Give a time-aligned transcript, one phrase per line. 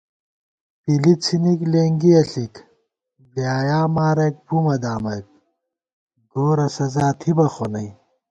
[0.81, 2.55] پِلی څھِنِک لېنگِیَہ ݪِک
[3.19, 5.27] بۡلیایا مارَئیک بُمہ دامَئیک
[6.31, 7.87] گورہ سزا تھِبہ خو نئ